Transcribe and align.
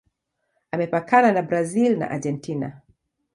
Imepakana 0.75 1.31
na 1.31 1.41
Brazil 1.41 1.97
na 1.99 2.07
Argentina. 2.09 2.81